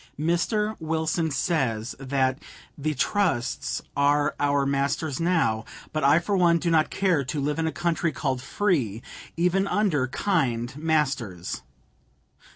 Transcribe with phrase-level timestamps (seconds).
[0.19, 0.75] Mr.
[0.79, 2.41] Wilson says that
[2.75, 7.59] "the trusts are our masters now, but I for one do not care to live
[7.59, 9.03] in a country called free
[9.37, 11.61] even under kind masters."